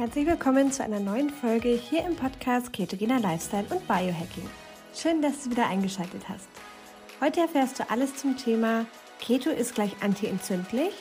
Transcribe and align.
Herzlich 0.00 0.26
willkommen 0.26 0.72
zu 0.72 0.82
einer 0.82 0.98
neuen 0.98 1.28
Folge 1.28 1.68
hier 1.68 2.06
im 2.06 2.16
Podcast 2.16 2.72
Ketogener 2.72 3.20
Lifestyle 3.20 3.66
und 3.68 3.86
Biohacking. 3.86 4.48
Schön, 4.94 5.20
dass 5.20 5.44
du 5.44 5.50
wieder 5.50 5.66
eingeschaltet 5.66 6.26
hast. 6.26 6.48
Heute 7.20 7.40
erfährst 7.40 7.78
du 7.78 7.90
alles 7.90 8.16
zum 8.16 8.34
Thema 8.38 8.86
Keto 9.20 9.50
ist 9.50 9.74
gleich 9.74 9.94
antientzündlich. 10.00 10.94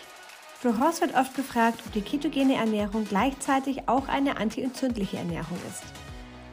Florence 0.60 1.00
wird 1.00 1.16
oft 1.16 1.34
gefragt, 1.34 1.80
ob 1.86 1.94
die 1.94 2.02
ketogene 2.02 2.56
Ernährung 2.56 3.06
gleichzeitig 3.08 3.88
auch 3.88 4.10
eine 4.10 4.36
antientzündliche 4.36 5.16
Ernährung 5.16 5.58
ist. 5.70 5.84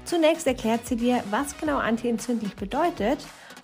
Zunächst 0.04 0.46
erklärt 0.46 0.86
sie 0.86 0.94
dir, 0.94 1.24
was 1.30 1.58
genau 1.58 1.78
antientzündlich 1.78 2.54
bedeutet 2.54 3.18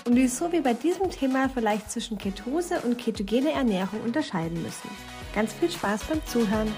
und 0.06 0.16
wieso 0.16 0.50
wir 0.50 0.64
bei 0.64 0.74
diesem 0.74 1.08
Thema 1.08 1.48
vielleicht 1.48 1.88
zwischen 1.88 2.18
Ketose 2.18 2.80
und 2.80 2.98
ketogene 2.98 3.52
Ernährung 3.52 4.00
unterscheiden 4.00 4.61
müssen. 4.61 4.90
Ganz 5.36 5.53
viel 5.53 5.71
Spaß 5.71 6.03
beim 6.03 6.26
Zuhören! 6.26 6.75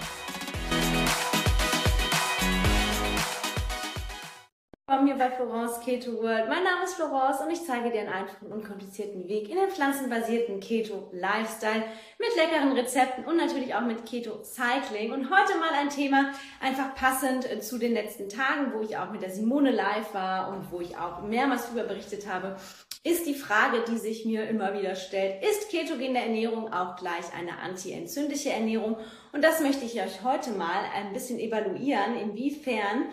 Hier 5.15 5.29
bei 5.29 5.31
Florence 5.31 5.81
Keto 5.85 6.13
World. 6.23 6.49
Mein 6.49 6.65
Name 6.65 6.85
ist 6.85 6.95
Florence 6.95 7.41
und 7.41 7.51
ich 7.51 7.65
zeige 7.65 7.91
dir 7.91 8.01
einen 8.01 8.13
einfachen 8.13 8.51
und 8.51 8.65
komplizierten 8.65 9.29
Weg 9.29 9.49
in 9.49 9.57
den 9.57 9.71
pflanzenbasierten 9.71 10.61
Keto 10.61 11.09
Lifestyle 11.13 11.85
mit 12.19 12.35
leckeren 12.37 12.73
Rezepten 12.73 13.25
und 13.25 13.37
natürlich 13.37 13.75
auch 13.75 13.83
mit 13.83 14.05
Keto 14.07 14.43
Cycling. 14.43 15.13
Und 15.13 15.31
heute 15.31 15.59
mal 15.59 15.71
ein 15.79 15.91
Thema 15.91 16.33
einfach 16.61 16.95
passend 16.95 17.47
zu 17.63 17.79
den 17.79 17.93
letzten 17.93 18.29
Tagen, 18.29 18.73
wo 18.75 18.81
ich 18.81 18.97
auch 18.97 19.11
mit 19.11 19.23
der 19.23 19.31
Simone 19.31 19.71
live 19.71 20.13
war 20.15 20.49
und 20.49 20.73
wo 20.73 20.81
ich 20.81 20.97
auch 20.97 21.23
mehrmals 21.23 21.67
darüber 21.67 21.85
berichtet 21.85 22.27
habe, 22.29 22.57
ist 23.05 23.27
die 23.27 23.35
Frage, 23.35 23.85
die 23.87 23.99
sich 23.99 24.25
mir 24.25 24.49
immer 24.49 24.73
wieder 24.73 24.97
stellt, 24.97 25.45
ist 25.45 25.71
ketogene 25.71 26.21
Ernährung 26.21 26.73
auch 26.73 26.97
gleich 26.97 27.35
eine 27.39 27.59
anti-entzündliche 27.59 28.51
Ernährung? 28.51 28.97
Und 29.33 29.45
das 29.45 29.61
möchte 29.61 29.85
ich 29.85 30.01
euch 30.01 30.25
heute 30.25 30.53
mal 30.53 30.85
ein 30.97 31.13
bisschen 31.13 31.39
evaluieren, 31.39 32.17
inwiefern 32.17 33.05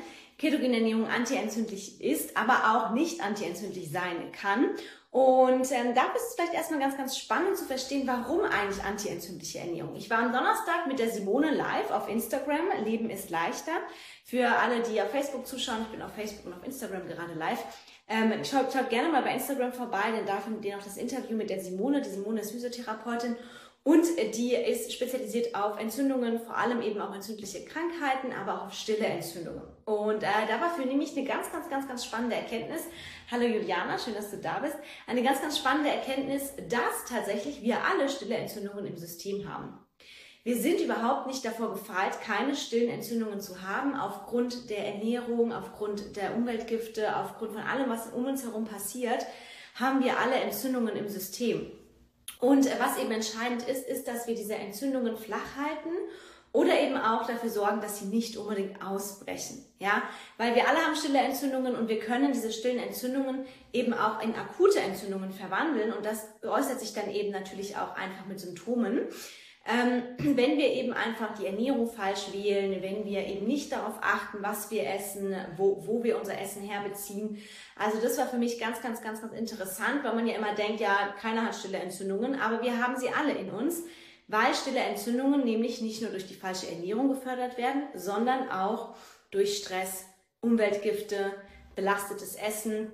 ketogene 0.41 0.77
Ernährung 0.77 1.07
antientzündlich 1.07 2.01
ist, 2.01 2.35
aber 2.35 2.73
auch 2.73 2.91
nicht 2.93 3.21
antientzündlich 3.21 3.91
sein 3.91 4.31
kann. 4.31 4.71
Und 5.11 5.69
ähm, 5.71 5.93
da 5.93 6.03
ist 6.15 6.29
es 6.29 6.35
vielleicht 6.35 6.53
erstmal 6.53 6.79
ganz, 6.79 6.97
ganz 6.97 7.17
spannend 7.17 7.57
zu 7.57 7.65
verstehen, 7.65 8.07
warum 8.07 8.41
eigentlich 8.41 8.83
antientzündliche 8.83 9.59
Ernährung. 9.59 9.95
Ich 9.95 10.09
war 10.09 10.19
am 10.19 10.31
Donnerstag 10.31 10.87
mit 10.87 10.99
der 10.99 11.09
Simone 11.09 11.53
live 11.53 11.91
auf 11.91 12.09
Instagram. 12.09 12.83
Leben 12.85 13.09
ist 13.09 13.29
leichter. 13.29 13.73
Für 14.23 14.47
alle, 14.57 14.81
die 14.81 15.01
auf 15.01 15.11
Facebook 15.11 15.45
zuschauen, 15.45 15.81
ich 15.83 15.89
bin 15.89 16.01
auf 16.01 16.13
Facebook 16.13 16.45
und 16.45 16.53
auf 16.53 16.65
Instagram 16.65 17.07
gerade 17.07 17.33
live. 17.33 17.63
Ähm, 18.07 18.33
schaut, 18.43 18.73
schaut 18.73 18.89
gerne 18.89 19.09
mal 19.09 19.21
bei 19.21 19.33
Instagram 19.33 19.73
vorbei, 19.73 20.11
denn 20.15 20.25
da 20.25 20.37
findet 20.37 20.65
ihr 20.65 20.77
noch 20.77 20.83
das 20.83 20.97
Interview 20.97 21.35
mit 21.35 21.49
der 21.49 21.61
Simone. 21.61 22.01
Die 22.01 22.09
Simone 22.09 22.41
ist 22.41 22.51
Physiotherapeutin 22.51 23.35
und 23.83 24.05
die 24.35 24.53
ist 24.53 24.93
spezialisiert 24.93 25.55
auf 25.55 25.79
Entzündungen, 25.79 26.39
vor 26.39 26.55
allem 26.55 26.83
eben 26.83 27.01
auch 27.01 27.15
entzündliche 27.15 27.65
Krankheiten, 27.65 28.31
aber 28.31 28.55
auch 28.55 28.65
auf 28.67 28.73
stille 28.73 29.05
Entzündungen. 29.05 29.63
Und 29.85 30.21
äh, 30.21 30.47
da 30.47 30.61
war 30.61 30.75
für 30.75 30.85
mich 30.85 31.17
eine 31.17 31.25
ganz, 31.25 31.51
ganz, 31.51 31.67
ganz, 31.67 31.87
ganz 31.87 32.05
spannende 32.05 32.35
Erkenntnis. 32.35 32.81
Hallo 33.31 33.45
Juliana, 33.45 33.97
schön, 33.97 34.13
dass 34.13 34.29
du 34.29 34.37
da 34.37 34.59
bist. 34.59 34.75
Eine 35.07 35.23
ganz, 35.23 35.41
ganz 35.41 35.57
spannende 35.57 35.89
Erkenntnis, 35.89 36.53
dass 36.69 37.05
tatsächlich 37.09 37.63
wir 37.63 37.83
alle 37.83 38.07
stille 38.07 38.35
Entzündungen 38.35 38.85
im 38.85 38.97
System 38.97 39.51
haben. 39.51 39.79
Wir 40.43 40.57
sind 40.57 40.79
überhaupt 40.79 41.25
nicht 41.25 41.43
davor 41.43 41.71
gefeit, 41.71 42.21
keine 42.21 42.55
stillen 42.55 42.89
Entzündungen 42.89 43.41
zu 43.41 43.63
haben, 43.63 43.95
aufgrund 43.95 44.69
der 44.69 44.93
Ernährung, 44.93 45.53
aufgrund 45.53 46.15
der 46.15 46.35
Umweltgifte, 46.35 47.15
aufgrund 47.15 47.53
von 47.53 47.61
allem, 47.61 47.89
was 47.89 48.07
um 48.07 48.25
uns 48.25 48.43
herum 48.43 48.65
passiert, 48.65 49.25
haben 49.75 50.03
wir 50.03 50.19
alle 50.19 50.35
Entzündungen 50.35 50.95
im 50.95 51.09
System. 51.09 51.71
Und 52.41 52.65
was 52.79 52.97
eben 52.97 53.11
entscheidend 53.11 53.63
ist, 53.67 53.87
ist, 53.87 54.07
dass 54.07 54.27
wir 54.27 54.35
diese 54.35 54.55
Entzündungen 54.55 55.15
flach 55.15 55.55
halten 55.57 55.95
oder 56.53 56.79
eben 56.81 56.97
auch 56.97 57.25
dafür 57.25 57.49
sorgen, 57.49 57.81
dass 57.81 57.99
sie 57.99 58.05
nicht 58.05 58.35
unbedingt 58.35 58.81
ausbrechen. 58.83 59.63
Ja, 59.79 60.03
weil 60.37 60.55
wir 60.55 60.67
alle 60.67 60.79
haben 60.79 60.95
stille 60.95 61.19
Entzündungen 61.19 61.75
und 61.75 61.87
wir 61.87 61.99
können 61.99 62.33
diese 62.33 62.51
stillen 62.51 62.79
Entzündungen 62.79 63.45
eben 63.71 63.93
auch 63.93 64.21
in 64.21 64.35
akute 64.35 64.79
Entzündungen 64.79 65.31
verwandeln 65.31 65.93
und 65.93 66.05
das 66.05 66.27
äußert 66.43 66.79
sich 66.79 66.93
dann 66.93 67.09
eben 67.09 67.31
natürlich 67.31 67.77
auch 67.77 67.95
einfach 67.95 68.25
mit 68.25 68.39
Symptomen. 68.39 69.01
Ähm, 69.65 70.03
wenn 70.17 70.57
wir 70.57 70.69
eben 70.69 70.93
einfach 70.93 71.33
die 71.35 71.45
Ernährung 71.45 71.89
falsch 71.89 72.31
wählen, 72.33 72.81
wenn 72.81 73.05
wir 73.05 73.25
eben 73.27 73.45
nicht 73.45 73.71
darauf 73.71 73.99
achten, 74.01 74.39
was 74.41 74.71
wir 74.71 74.87
essen, 74.89 75.35
wo, 75.57 75.85
wo 75.85 76.03
wir 76.03 76.17
unser 76.17 76.39
Essen 76.39 76.63
herbeziehen. 76.63 77.37
Also 77.75 78.01
das 78.01 78.17
war 78.17 78.27
für 78.27 78.37
mich 78.37 78.59
ganz, 78.59 78.81
ganz, 78.81 79.01
ganz, 79.01 79.21
ganz 79.21 79.33
interessant, 79.33 80.03
weil 80.03 80.15
man 80.15 80.27
ja 80.27 80.35
immer 80.35 80.55
denkt, 80.55 80.79
ja, 80.79 81.13
keiner 81.19 81.45
hat 81.45 81.55
stille 81.55 81.77
Entzündungen, 81.77 82.39
aber 82.39 82.61
wir 82.61 82.83
haben 82.83 82.97
sie 82.97 83.09
alle 83.09 83.33
in 83.33 83.51
uns, 83.51 83.83
weil 84.27 84.53
stille 84.55 84.79
Entzündungen 84.79 85.43
nämlich 85.43 85.81
nicht 85.81 86.01
nur 86.01 86.11
durch 86.11 86.27
die 86.27 86.35
falsche 86.35 86.67
Ernährung 86.67 87.09
gefördert 87.09 87.57
werden, 87.57 87.83
sondern 87.93 88.49
auch 88.49 88.95
durch 89.29 89.57
Stress, 89.57 90.05
Umweltgifte, 90.41 91.33
belastetes 91.75 92.35
Essen, 92.35 92.91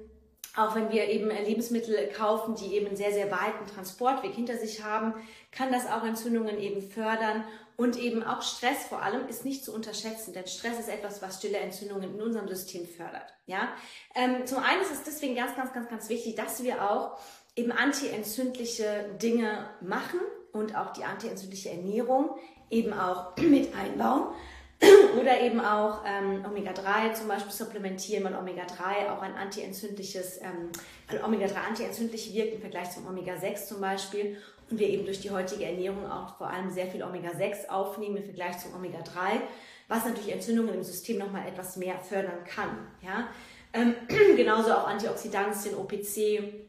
auch 0.58 0.76
wenn 0.76 0.92
wir 0.92 1.08
eben 1.08 1.30
Lebensmittel 1.30 2.10
kaufen, 2.10 2.56
die 2.56 2.76
eben 2.76 2.88
einen 2.88 2.98
sehr, 2.98 3.14
sehr 3.14 3.32
weiten 3.32 3.68
Transportweg 3.74 4.34
hinter 4.34 4.58
sich 4.58 4.84
haben, 4.84 5.14
kann 5.52 5.72
das 5.72 5.86
auch 5.86 6.04
Entzündungen 6.04 6.60
eben 6.60 6.82
fördern. 6.82 7.44
Und 7.76 7.96
eben 7.96 8.24
auch 8.24 8.42
Stress 8.42 8.86
vor 8.90 9.04
allem 9.04 9.28
ist 9.28 9.46
nicht 9.46 9.64
zu 9.64 9.72
unterschätzen, 9.72 10.34
denn 10.34 10.48
Stress 10.48 10.80
ist 10.80 10.90
etwas, 10.90 11.22
was 11.22 11.38
stille 11.38 11.60
Entzündungen 11.60 12.16
in 12.16 12.22
unserem 12.22 12.48
System 12.48 12.88
fördert. 12.88 13.36
Ja, 13.46 13.70
ähm, 14.16 14.48
zum 14.48 14.58
einen 14.58 14.82
ist 14.82 14.92
es 14.92 15.04
deswegen 15.04 15.36
ganz, 15.36 15.56
ganz, 15.56 15.74
ganz, 15.74 15.88
ganz 15.88 16.10
wichtig, 16.10 16.36
dass 16.36 16.64
wir 16.64 16.90
auch 16.90 17.20
eben 17.56 17.72
antientzündliche 17.72 19.12
Dinge 19.22 19.70
machen 19.82 20.20
und 20.54 20.76
auch 20.76 20.92
die 20.92 21.04
antientzündliche 21.04 21.70
Ernährung 21.70 22.32
eben 22.72 22.94
auch 22.94 23.38
mit 23.38 23.76
einbauen. 23.76 24.34
Oder 25.20 25.42
eben 25.42 25.60
auch 25.60 26.04
ähm, 26.06 26.46
Omega-3 26.46 27.14
zum 27.14 27.28
Beispiel 27.28 27.52
supplementieren, 27.52 28.24
weil 28.24 28.36
Omega-3 28.36 29.10
auch 29.12 29.22
ein 29.22 29.34
antientzündliches, 29.34 30.40
ähm, 30.42 30.70
weil 31.10 31.24
Omega-3 31.24 31.56
antientzündlich 31.68 32.34
wirkt 32.34 32.54
im 32.54 32.62
Vergleich 32.62 32.92
zum 32.92 33.08
Omega-6 33.08 33.66
zum 33.68 33.82
Beispiel. 33.82 34.38
Und 34.70 34.80
wir 34.80 34.88
eben 34.88 35.06
durch 35.06 35.22
die 35.22 35.32
heutige 35.32 35.66
Ernährung 35.66 36.10
auch 36.12 36.38
vor 36.38 36.50
allem 36.50 36.70
sehr 36.70 36.88
viel 36.88 37.02
Omega-6 37.02 37.70
aufnehmen 37.70 38.18
im 38.18 38.26
Vergleich 38.26 38.60
zum 38.60 38.76
Omega-3, 38.76 39.42
was 39.88 40.06
natürlich 40.06 40.32
Entzündungen 40.32 40.74
im 40.74 40.84
System 40.84 41.18
nochmal 41.18 41.48
etwas 41.48 41.78
mehr 41.78 41.98
fördern 42.00 42.44
kann. 42.46 42.88
Ja? 43.02 43.30
Ähm, 43.74 43.96
genauso 44.36 44.74
auch 44.74 44.88
Antioxidantien, 44.88 45.76
OPC, 45.76 46.68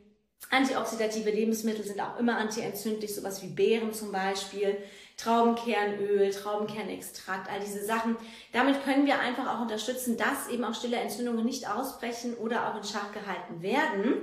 Antioxidative 0.51 1.31
Lebensmittel 1.31 1.85
sind 1.85 2.01
auch 2.01 2.19
immer 2.19 2.39
antientzündlich, 2.39 3.15
sowas 3.15 3.43
wie 3.43 3.49
Beeren 3.49 3.93
zum 3.93 4.13
Beispiel. 4.13 4.79
Traubenkernöl, 5.19 6.31
Traubenkernextrakt, 6.31 7.51
all 7.51 7.61
diese 7.61 7.85
Sachen. 7.85 8.17
Damit 8.53 8.85
können 8.85 9.05
wir 9.05 9.19
einfach 9.19 9.53
auch 9.53 9.61
unterstützen, 9.61 10.17
dass 10.17 10.49
eben 10.49 10.65
auch 10.65 10.75
stille 10.75 10.97
Entzündungen 10.97 11.45
nicht 11.45 11.69
ausbrechen 11.69 12.35
oder 12.35 12.69
auch 12.69 12.77
in 12.77 12.85
Schach 12.85 13.13
gehalten 13.13 13.61
werden. 13.61 14.23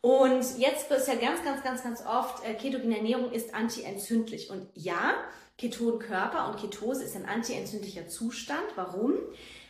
Und 0.00 0.58
jetzt 0.58 0.90
ist 0.90 1.08
ja 1.08 1.14
ganz, 1.14 1.44
ganz, 1.44 1.62
ganz, 1.62 1.84
ganz 1.84 2.04
oft, 2.04 2.44
äh, 2.44 2.54
ketogene 2.54 2.96
Ernährung 2.96 3.30
ist 3.30 3.54
antientzündlich. 3.54 4.50
Und 4.50 4.66
ja, 4.74 5.14
Ketonkörper 5.58 6.48
und 6.48 6.60
Ketose 6.60 7.04
ist 7.04 7.14
ein 7.14 7.24
antientzündlicher 7.24 8.08
Zustand. 8.08 8.64
Warum? 8.74 9.12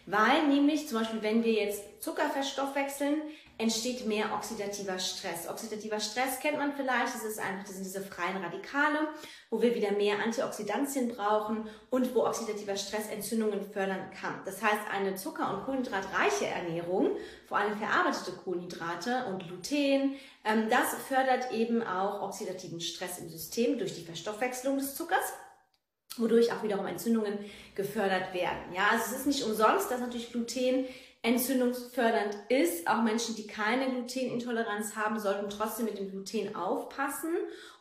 Weil 0.06 0.48
nämlich 0.48 0.88
zum 0.88 0.98
Beispiel, 0.98 1.22
wenn 1.22 1.44
wir 1.44 1.52
jetzt 1.52 2.02
Zucker 2.02 2.28
verstoffwechseln, 2.30 3.22
entsteht 3.58 4.06
mehr 4.06 4.32
oxidativer 4.34 4.98
Stress. 4.98 5.48
Oxidativer 5.48 6.00
Stress 6.00 6.40
kennt 6.40 6.58
man 6.58 6.72
vielleicht, 6.74 7.14
das 7.14 7.24
ist 7.24 7.38
einfach, 7.38 7.64
das 7.64 7.74
sind 7.74 7.84
diese 7.84 8.02
freien 8.02 8.42
Radikale, 8.42 9.08
wo 9.50 9.62
wir 9.62 9.74
wieder 9.74 9.92
mehr 9.92 10.18
Antioxidantien 10.18 11.14
brauchen 11.14 11.68
und 11.90 12.14
wo 12.14 12.26
oxidativer 12.26 12.76
Stress 12.76 13.08
Entzündungen 13.08 13.62
fördern 13.72 14.10
kann. 14.20 14.40
Das 14.44 14.62
heißt, 14.62 14.80
eine 14.92 15.14
zucker- 15.14 15.54
und 15.54 15.64
kohlenhydratreiche 15.64 16.46
Ernährung, 16.46 17.10
vor 17.46 17.58
allem 17.58 17.76
verarbeitete 17.78 18.32
Kohlenhydrate 18.32 19.26
und 19.26 19.46
Gluten, 19.46 20.16
ähm, 20.44 20.68
das 20.68 20.94
fördert 21.08 21.52
eben 21.52 21.82
auch 21.82 22.22
oxidativen 22.22 22.80
Stress 22.80 23.18
im 23.18 23.28
System 23.28 23.78
durch 23.78 23.94
die 23.94 24.04
Verstoffwechslung 24.04 24.78
des 24.78 24.96
Zuckers 24.96 25.32
wodurch 26.18 26.52
auch 26.52 26.62
wiederum 26.62 26.86
Entzündungen 26.86 27.38
gefördert 27.74 28.34
werden. 28.34 28.72
Ja, 28.74 28.88
also 28.92 29.04
es 29.06 29.12
ist 29.12 29.26
nicht 29.26 29.44
umsonst, 29.44 29.90
dass 29.90 30.00
natürlich 30.00 30.30
Gluten 30.32 30.86
entzündungsfördernd 31.22 32.36
ist. 32.48 32.88
Auch 32.88 33.02
Menschen, 33.02 33.36
die 33.36 33.46
keine 33.46 33.88
Glutenintoleranz 33.90 34.96
haben, 34.96 35.18
sollten 35.20 35.48
trotzdem 35.48 35.86
mit 35.86 35.98
dem 35.98 36.10
Gluten 36.10 36.54
aufpassen 36.56 37.30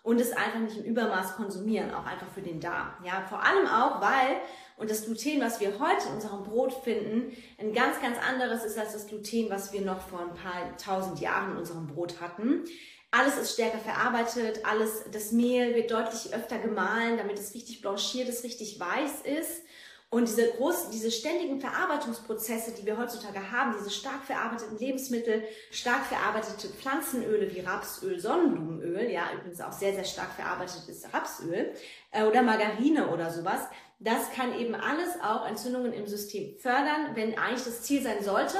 und 0.04 0.22
es 0.22 0.32
einfach 0.32 0.60
nicht 0.60 0.78
im 0.78 0.84
Übermaß 0.84 1.36
konsumieren, 1.36 1.94
auch 1.94 2.06
einfach 2.06 2.28
für 2.34 2.42
den 2.42 2.60
Darm. 2.60 2.94
Ja, 3.04 3.26
vor 3.28 3.44
allem 3.44 3.68
auch, 3.68 4.02
weil 4.02 4.38
und 4.78 4.90
das 4.90 5.06
Gluten, 5.06 5.42
was 5.42 5.60
wir 5.60 5.80
heute 5.80 6.08
in 6.08 6.16
unserem 6.16 6.44
Brot 6.44 6.74
finden, 6.74 7.36
ein 7.60 7.72
ganz, 7.72 8.02
ganz 8.02 8.18
anderes 8.18 8.64
ist 8.64 8.80
als 8.80 8.94
das 8.94 9.08
Gluten, 9.08 9.50
was 9.50 9.74
wir 9.74 9.82
noch 9.82 10.02
vor 10.02 10.22
ein 10.22 10.34
paar 10.34 10.76
tausend 10.78 11.20
Jahren 11.20 11.52
in 11.52 11.58
unserem 11.58 11.86
Brot 11.86 12.20
hatten. 12.20 12.64
Alles 13.12 13.38
ist 13.38 13.54
stärker 13.54 13.80
verarbeitet, 13.80 14.66
alles, 14.66 15.04
das 15.12 15.34
Mehl 15.34 15.76
wird 15.76 15.92
deutlich 15.92 16.34
öfter 16.34 16.58
gemahlen, 16.60 17.18
damit 17.18 17.38
es 17.38 17.54
richtig 17.54 17.82
blanchiert 17.82 18.30
ist, 18.30 18.46
richtig 18.46 18.80
weiß 18.80 19.22
ist. 19.26 19.64
Und 20.10 20.28
diese 20.28 20.52
großen, 20.52 20.92
diese 20.92 21.10
ständigen 21.10 21.62
Verarbeitungsprozesse, 21.62 22.74
die 22.74 22.86
wir 22.86 22.98
heutzutage 22.98 23.52
haben, 23.52 23.76
diese 23.78 23.90
stark 23.90 24.24
verarbeiteten 24.26 24.78
Lebensmittel, 24.78 25.44
stark 25.72 26.06
verarbeitete 26.06 26.68
Pflanzenöle 26.68 27.54
wie 27.54 27.62
Rapsöl, 27.62 28.20
Sonnenblumenöl, 28.20 29.10
ja, 29.10 29.24
übrigens 29.34 29.62
auch 29.62 29.72
sehr, 29.72 29.94
sehr 29.94 30.04
stark 30.04 30.34
verarbeitetes 30.34 31.14
Rapsöl, 31.14 31.74
äh, 32.12 32.26
oder 32.26 32.42
Margarine 32.42 33.08
oder 33.10 33.32
sowas, 33.32 33.62
das 34.00 34.32
kann 34.32 34.58
eben 34.60 34.76
alles 34.76 35.10
auch 35.24 35.48
Entzündungen 35.48 35.94
im 35.94 36.08
System 36.08 36.58
fördern, 36.58 37.12
wenn 37.16 37.38
eigentlich 37.38 37.64
das 37.64 37.84
Ziel 37.84 38.02
sein 38.02 38.22
sollte, 38.22 38.58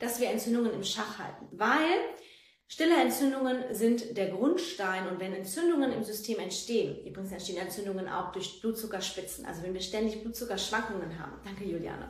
dass 0.00 0.20
wir 0.20 0.28
Entzündungen 0.28 0.74
im 0.74 0.84
Schach 0.84 1.18
halten. 1.18 1.48
Weil 1.52 1.98
stille 2.70 3.02
Entzündungen 3.02 3.74
sind 3.74 4.16
der 4.16 4.28
Grundstein 4.28 5.08
und 5.08 5.20
wenn 5.20 5.34
Entzündungen 5.34 5.92
im 5.92 6.04
System 6.04 6.38
entstehen, 6.38 7.04
übrigens 7.04 7.32
entstehen 7.32 7.58
Entzündungen 7.58 8.08
auch 8.08 8.30
durch 8.32 8.60
Blutzuckerspitzen, 8.60 9.44
also 9.44 9.62
wenn 9.64 9.74
wir 9.74 9.80
ständig 9.80 10.22
Blutzuckerschwankungen 10.22 11.18
haben, 11.18 11.32
danke 11.44 11.64
Juliane, 11.64 12.08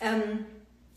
ähm, 0.00 0.44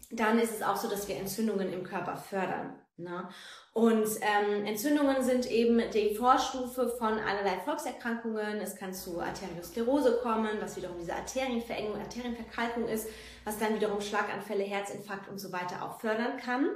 dann 0.10 0.40
ist 0.40 0.56
es 0.56 0.62
auch 0.63 0.75
so, 0.75 0.90
dass 0.90 1.07
wir 1.07 1.18
Entzündungen 1.18 1.72
im 1.72 1.84
Körper 1.84 2.18
fördern. 2.18 2.74
Ne? 2.98 3.28
Und 3.74 4.07
ähm, 4.22 4.66
Entzündungen 4.66 5.22
sind 5.22 5.52
eben 5.52 5.81
die 5.94 6.16
Vorstufe 6.16 6.88
von 6.98 7.19
allerlei 7.19 7.60
Volkserkrankungen. 7.66 8.62
Es 8.62 8.78
kann 8.78 8.94
zu 8.94 9.19
Arteriosklerose 9.19 10.19
kommen, 10.24 10.52
was 10.62 10.78
wiederum 10.78 10.98
diese 10.98 11.13
Arterienverengung, 11.13 12.00
Arterienverkalkung 12.00 12.88
ist, 12.88 13.10
was 13.44 13.60
dann 13.60 13.75
wiederum 13.75 14.00
Schlaganfälle, 14.00 14.63
Herzinfarkt 14.63 15.30
und 15.30 15.40
so 15.40 15.52
weiter 15.52 15.84
auch 15.84 16.00
fördern 16.00 16.38
kann. 16.38 16.69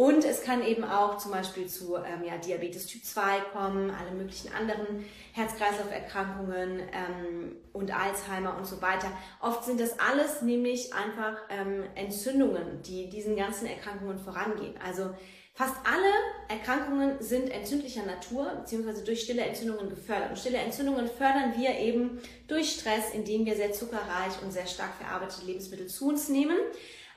Und 0.00 0.24
es 0.24 0.42
kann 0.42 0.64
eben 0.64 0.82
auch 0.82 1.18
zum 1.18 1.30
Beispiel 1.30 1.66
zu 1.66 1.94
ähm, 1.96 2.24
ja, 2.24 2.38
Diabetes 2.38 2.86
Typ 2.86 3.04
2 3.04 3.40
kommen, 3.52 3.90
alle 3.90 4.12
möglichen 4.12 4.50
anderen 4.50 5.04
Herz-Kreislauf-Erkrankungen 5.34 6.80
ähm, 6.80 7.56
und 7.74 7.94
Alzheimer 7.94 8.56
und 8.56 8.66
so 8.66 8.80
weiter. 8.80 9.12
Oft 9.42 9.62
sind 9.66 9.78
das 9.78 9.98
alles 9.98 10.40
nämlich 10.40 10.94
einfach 10.94 11.42
ähm, 11.50 11.84
Entzündungen, 11.96 12.80
die 12.80 13.10
diesen 13.10 13.36
ganzen 13.36 13.66
Erkrankungen 13.66 14.18
vorangehen. 14.18 14.72
Also 14.82 15.10
Fast 15.52 15.74
alle 15.84 16.10
Erkrankungen 16.48 17.20
sind 17.20 17.50
entzündlicher 17.50 18.06
Natur 18.06 18.50
bzw. 18.64 19.04
durch 19.04 19.20
stille 19.20 19.42
Entzündungen 19.42 19.90
gefördert. 19.90 20.30
Und 20.30 20.38
stille 20.38 20.56
Entzündungen 20.56 21.06
fördern 21.06 21.52
wir 21.58 21.78
eben 21.78 22.18
durch 22.48 22.70
Stress, 22.70 23.12
indem 23.12 23.44
wir 23.44 23.56
sehr 23.56 23.72
zuckerreich 23.72 24.40
und 24.42 24.52
sehr 24.52 24.66
stark 24.66 24.94
verarbeitete 24.94 25.44
Lebensmittel 25.44 25.88
zu 25.88 26.08
uns 26.08 26.30
nehmen. 26.30 26.56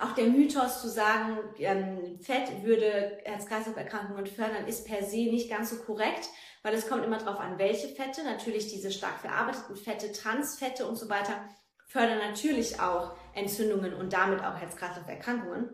Auch 0.04 0.12
der 0.16 0.26
Mythos 0.26 0.82
zu 0.82 0.90
sagen, 0.90 1.38
ähm, 1.60 2.20
Fett 2.20 2.64
würde 2.64 3.20
Herz-Kreislauf-Erkrankungen 3.24 4.28
fördern, 4.28 4.68
ist 4.68 4.86
per 4.86 5.02
se 5.02 5.30
nicht 5.30 5.50
ganz 5.50 5.70
so 5.70 5.78
korrekt, 5.78 6.28
weil 6.62 6.74
es 6.74 6.90
kommt 6.90 7.06
immer 7.06 7.20
darauf 7.20 7.40
an, 7.40 7.58
welche 7.58 7.88
Fette. 7.88 8.22
Natürlich 8.26 8.68
diese 8.68 8.92
stark 8.92 9.20
verarbeiteten 9.20 9.78
Fette, 9.78 10.12
Transfette 10.12 10.86
und 10.86 10.98
so 10.98 11.08
weiter 11.08 11.48
fördern 11.88 12.18
natürlich 12.18 12.82
auch 12.82 13.16
Entzündungen 13.34 13.94
und 13.94 14.12
damit 14.12 14.44
auch 14.44 14.58
Herz-Kreislauf-Erkrankungen. 14.58 15.70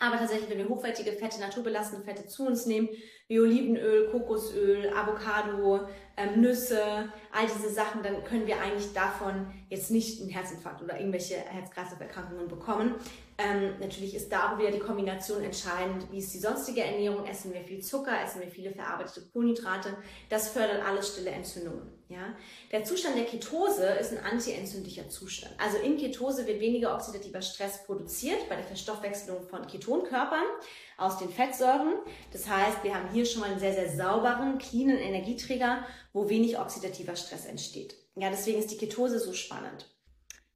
Aber 0.00 0.18
tatsächlich, 0.18 0.50
wenn 0.50 0.58
wir 0.58 0.68
hochwertige 0.68 1.12
Fette, 1.12 1.40
naturbelassene 1.40 2.04
Fette 2.04 2.26
zu 2.26 2.46
uns 2.46 2.66
nehmen, 2.66 2.90
wie 3.28 3.40
Olivenöl, 3.40 4.10
Kokosöl, 4.10 4.90
Avocado, 4.90 5.88
ähm, 6.16 6.40
Nüsse, 6.40 7.10
all 7.32 7.46
diese 7.46 7.72
Sachen, 7.72 8.02
dann 8.02 8.24
können 8.24 8.46
wir 8.46 8.60
eigentlich 8.60 8.92
davon 8.92 9.46
jetzt 9.68 9.90
nicht 9.90 10.20
einen 10.20 10.30
Herzinfarkt 10.30 10.82
oder 10.82 10.98
irgendwelche 10.98 11.36
Herz-Kreislauf-Erkrankungen 11.36 12.48
bekommen. 12.48 12.94
Ähm, 13.38 13.74
natürlich 13.80 14.14
ist 14.14 14.32
da 14.32 14.52
auch 14.52 14.58
wieder 14.58 14.70
die 14.70 14.78
Kombination 14.78 15.42
entscheidend. 15.42 16.10
Wie 16.10 16.18
ist 16.18 16.32
die 16.32 16.38
sonstige 16.38 16.82
Ernährung? 16.82 17.26
Essen 17.26 17.52
wir 17.52 17.60
viel 17.60 17.80
Zucker? 17.80 18.22
Essen 18.24 18.40
wir 18.40 18.48
viele 18.48 18.72
verarbeitete 18.72 19.26
Kohlenhydrate? 19.32 19.94
Das 20.30 20.48
fördert 20.48 20.82
alles 20.82 21.12
stille 21.12 21.30
Entzündungen. 21.30 21.82
Ja? 22.08 22.34
Der 22.72 22.84
Zustand 22.84 23.16
der 23.16 23.26
Ketose 23.26 23.84
ist 24.00 24.12
ein 24.12 24.24
antientzündlicher 24.24 25.10
Zustand. 25.10 25.54
Also 25.58 25.76
in 25.78 25.98
Ketose 25.98 26.46
wird 26.46 26.60
weniger 26.60 26.94
oxidativer 26.94 27.42
Stress 27.42 27.84
produziert 27.84 28.48
bei 28.48 28.56
der 28.56 28.64
Verstoffwechselung 28.64 29.42
von 29.42 29.66
Ketonkörpern 29.66 30.46
aus 30.96 31.18
den 31.18 31.30
Fettsäuren. 31.30 31.94
Das 32.32 32.48
heißt, 32.48 32.82
wir 32.82 32.94
haben 32.94 33.10
hier 33.12 33.26
schon 33.26 33.40
mal 33.40 33.50
einen 33.50 33.60
sehr, 33.60 33.74
sehr 33.74 33.94
sauberen, 33.94 34.58
cleanen 34.58 34.98
Energieträger, 34.98 35.84
wo 36.12 36.28
wenig 36.28 36.58
oxidativer 36.58 37.16
Stress 37.16 37.44
entsteht. 37.44 37.94
Ja, 38.14 38.30
deswegen 38.30 38.58
ist 38.58 38.70
die 38.70 38.78
Ketose 38.78 39.18
so 39.18 39.32
spannend. 39.32 39.90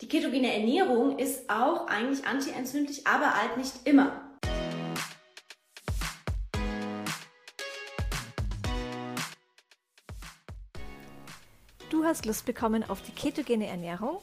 Die 0.00 0.08
ketogene 0.08 0.52
Ernährung 0.52 1.19
ist 1.19 1.50
auch 1.50 1.87
eigentlich 1.87 2.26
antientzündlich, 2.26 3.06
aber 3.06 3.34
halt 3.34 3.58
nicht 3.58 3.87
immer. 3.87 4.26
Du 11.90 12.04
hast 12.04 12.25
Lust 12.25 12.46
bekommen 12.46 12.88
auf 12.88 13.02
die 13.02 13.12
ketogene 13.12 13.66
Ernährung? 13.66 14.20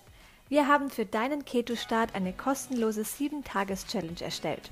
Wir 0.50 0.68
haben 0.68 0.90
für 0.90 1.06
deinen 1.06 1.46
Keto-Start 1.46 2.16
eine 2.16 2.34
kostenlose 2.34 3.02
7-Tages-Challenge 3.02 4.22
erstellt. 4.22 4.72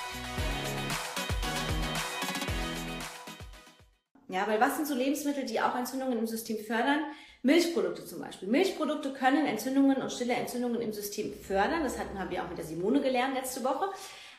Ja, 4.31 4.47
weil 4.47 4.61
was 4.61 4.77
sind 4.77 4.87
so 4.87 4.95
Lebensmittel, 4.95 5.45
die 5.45 5.59
auch 5.59 5.75
Entzündungen 5.75 6.17
im 6.17 6.25
System 6.25 6.57
fördern? 6.57 7.01
Milchprodukte 7.43 8.05
zum 8.05 8.21
Beispiel. 8.21 8.47
Milchprodukte 8.47 9.11
können 9.11 9.45
Entzündungen 9.45 9.97
und 9.97 10.11
stille 10.11 10.33
Entzündungen 10.33 10.79
im 10.79 10.93
System 10.93 11.33
fördern. 11.33 11.83
Das 11.83 11.99
hatten, 11.99 12.17
haben 12.17 12.29
wir 12.29 12.43
auch 12.43 12.47
mit 12.47 12.57
der 12.57 12.65
Simone 12.65 13.01
gelernt 13.01 13.35
letzte 13.35 13.63
Woche. 13.63 13.89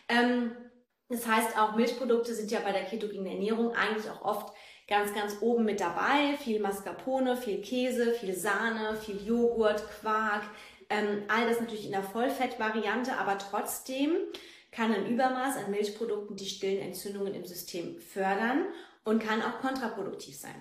Ähm, 0.09 0.53
das 1.09 1.27
heißt, 1.27 1.59
auch 1.59 1.77
Milchprodukte 1.77 2.35
sind 2.35 2.51
ja 2.51 2.61
bei 2.61 2.73
der 2.73 2.85
ketogenen 2.85 3.27
Ernährung 3.27 3.75
eigentlich 3.75 4.09
auch 4.09 4.23
oft 4.23 4.55
ganz, 4.89 5.13
ganz 5.15 5.37
oben 5.43 5.65
mit 5.65 5.81
dabei. 5.81 6.39
Viel 6.43 6.61
Mascarpone, 6.61 7.37
viel 7.37 7.61
Käse, 7.61 8.13
viel 8.13 8.35
Sahne, 8.35 8.97
viel 8.97 9.21
Joghurt, 9.27 9.85
Quark. 10.01 10.45
Ähm, 10.89 11.25
all 11.29 11.47
das 11.47 11.61
natürlich 11.61 11.85
in 11.85 11.93
der 11.93 12.03
Vollfettvariante, 12.03 13.19
aber 13.19 13.37
trotzdem 13.37 14.17
kann 14.71 14.95
ein 14.95 15.07
Übermaß 15.07 15.59
an 15.59 15.71
Milchprodukten 15.71 16.37
die 16.37 16.47
stillen 16.47 16.81
Entzündungen 16.81 17.35
im 17.35 17.45
System 17.45 17.99
fördern 17.99 18.65
und 19.05 19.23
kann 19.23 19.43
auch 19.43 19.61
kontraproduktiv 19.61 20.37
sein. 20.37 20.55